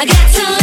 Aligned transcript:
I 0.00 0.04
got 0.06 0.32
to 0.32 0.57